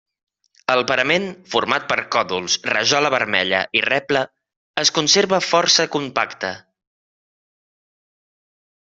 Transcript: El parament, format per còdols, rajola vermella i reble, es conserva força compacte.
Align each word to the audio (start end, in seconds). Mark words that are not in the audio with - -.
El 0.75 0.79
parament, 0.91 1.25
format 1.55 1.83
per 1.91 1.97
còdols, 2.15 2.55
rajola 2.73 3.11
vermella 3.15 3.59
i 3.81 3.83
reble, 3.87 4.23
es 4.85 4.93
conserva 4.97 5.41
força 5.49 5.87
compacte. 5.97 6.53